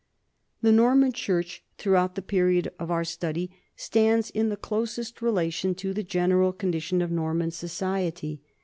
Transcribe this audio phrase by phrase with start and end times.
[0.63, 5.93] The Norman church throughout the period of our study stands in the closest relation to
[5.93, 8.41] the general condi tions of Norman society.